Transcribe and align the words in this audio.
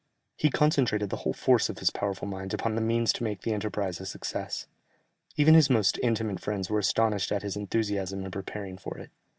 He 0.35 0.49
concentrated 0.49 1.11
the 1.11 1.17
whole 1.17 1.31
force 1.33 1.69
of 1.69 1.77
his 1.77 1.91
powerful 1.91 2.27
mind 2.27 2.55
upon 2.55 2.73
the 2.73 2.81
means 2.81 3.13
to 3.13 3.23
make 3.23 3.41
the 3.41 3.53
enterprise 3.53 4.01
a 4.01 4.05
success; 4.07 4.65
even 5.35 5.53
his 5.53 5.69
most 5.69 5.99
intimate 6.01 6.39
friends 6.39 6.71
were 6.71 6.79
astonished 6.79 7.31
at 7.31 7.43
his 7.43 7.55
enthusiasm 7.55 8.25
in 8.25 8.31
preparing 8.31 8.79
for 8.79 8.97
it. 8.97 9.11